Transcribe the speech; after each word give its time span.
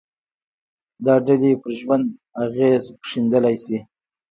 دا 1.05 1.15
ډلې 1.25 1.51
پر 1.61 1.71
ژوند 1.79 2.07
اغېز 2.43 2.83
ښندلای 3.09 3.55
شي 3.63 3.77